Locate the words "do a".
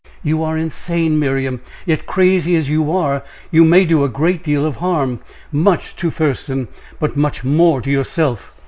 3.85-4.09